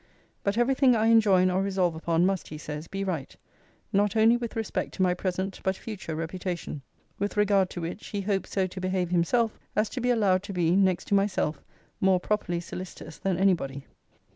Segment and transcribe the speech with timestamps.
[0.43, 3.35] But every thing I enjoin or resolve upon must, he says, be right,
[3.93, 6.81] not only with respect to my present but future reputation;
[7.19, 10.53] with regard to which, he hopes so to behave himself, as to be allowed to
[10.53, 11.61] be, next to myself,
[11.99, 13.85] more properly solicitous than any body.